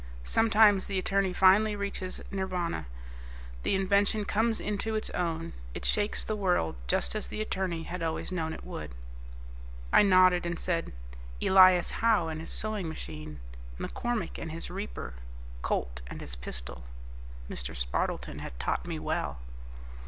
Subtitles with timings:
[0.23, 2.87] Sometimes the attorney finally reaches Nirvana;
[3.61, 5.53] the invention comes into its own.
[5.75, 8.95] It shakes the world, just as the attorney had always known it would."
[9.93, 10.91] I nodded and said,
[11.39, 13.41] "Elias Howe and his sewing machine,
[13.79, 15.13] McCormick and his reaper,
[15.61, 16.83] Colt and his pistol."
[17.47, 17.75] Mr.
[17.77, 19.37] Spardleton had taught me well.